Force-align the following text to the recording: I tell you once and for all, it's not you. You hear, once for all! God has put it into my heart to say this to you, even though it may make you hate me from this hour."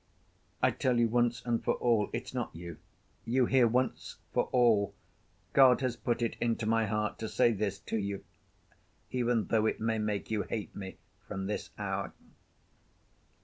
I 0.63 0.71
tell 0.71 0.97
you 0.99 1.07
once 1.07 1.43
and 1.45 1.63
for 1.63 1.75
all, 1.75 2.09
it's 2.11 2.33
not 2.33 2.55
you. 2.55 2.77
You 3.23 3.45
hear, 3.45 3.67
once 3.67 4.15
for 4.33 4.45
all! 4.45 4.95
God 5.53 5.81
has 5.81 5.95
put 5.95 6.23
it 6.23 6.35
into 6.41 6.65
my 6.65 6.87
heart 6.87 7.19
to 7.19 7.29
say 7.29 7.51
this 7.51 7.77
to 7.81 7.97
you, 7.99 8.23
even 9.11 9.45
though 9.45 9.67
it 9.67 9.79
may 9.79 9.99
make 9.99 10.31
you 10.31 10.41
hate 10.41 10.75
me 10.75 10.97
from 11.27 11.45
this 11.45 11.69
hour." 11.77 12.13